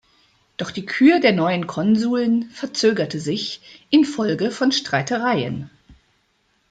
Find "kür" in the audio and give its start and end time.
0.87-1.19